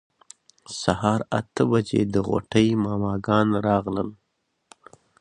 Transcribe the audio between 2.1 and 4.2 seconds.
د غوټۍ ماما ګان راغلل.